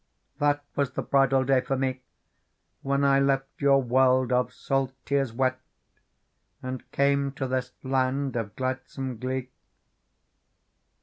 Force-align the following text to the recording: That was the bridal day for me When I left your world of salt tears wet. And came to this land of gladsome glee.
That 0.39 0.63
was 0.75 0.89
the 0.93 1.03
bridal 1.03 1.43
day 1.43 1.61
for 1.61 1.77
me 1.77 2.01
When 2.81 3.03
I 3.03 3.19
left 3.19 3.61
your 3.61 3.79
world 3.83 4.31
of 4.31 4.51
salt 4.51 4.93
tears 5.05 5.31
wet. 5.31 5.59
And 6.63 6.89
came 6.91 7.31
to 7.33 7.45
this 7.47 7.73
land 7.83 8.35
of 8.35 8.55
gladsome 8.55 9.17
glee. 9.19 9.51